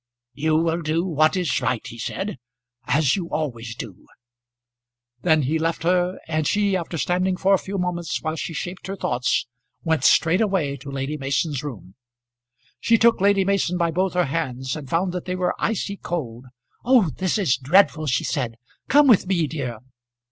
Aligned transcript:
"You 0.33 0.55
will 0.55 0.81
do 0.81 1.05
what 1.05 1.37
is 1.37 1.61
right," 1.61 1.85
he 1.85 1.99
said 1.99 2.39
"as 2.87 3.15
you 3.15 3.29
always 3.29 3.75
do." 3.75 4.07
Then 5.21 5.43
he 5.43 5.59
left 5.59 5.83
her; 5.83 6.17
and 6.27 6.47
she, 6.47 6.75
after 6.75 6.97
standing 6.97 7.37
for 7.37 7.53
a 7.53 7.59
few 7.59 7.77
moments 7.77 8.19
while 8.19 8.35
she 8.35 8.51
shaped 8.53 8.87
her 8.87 8.95
thoughts, 8.95 9.45
went 9.83 10.03
straight 10.03 10.41
away 10.41 10.75
to 10.77 10.89
Lady 10.89 11.17
Mason's 11.17 11.63
room. 11.63 11.93
She 12.79 12.97
took 12.97 13.21
Lady 13.21 13.45
Mason 13.45 13.77
by 13.77 13.91
both 13.91 14.13
her 14.15 14.25
hands 14.25 14.75
and 14.75 14.89
found 14.89 15.11
that 15.13 15.25
they 15.25 15.35
were 15.35 15.53
icy 15.59 15.97
cold. 15.97 16.45
"Oh, 16.83 17.11
this 17.17 17.37
is 17.37 17.55
dreadful," 17.55 18.07
she 18.07 18.23
said. 18.23 18.55
"Come 18.87 19.05
with 19.07 19.27
me, 19.27 19.45
dear." 19.45 19.77